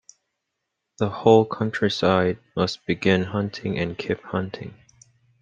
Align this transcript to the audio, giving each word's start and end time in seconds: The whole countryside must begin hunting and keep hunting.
The 0.97 1.09
whole 1.11 1.45
countryside 1.45 2.39
must 2.55 2.83
begin 2.87 3.21
hunting 3.25 3.77
and 3.77 3.95
keep 3.95 4.19
hunting. 4.23 4.73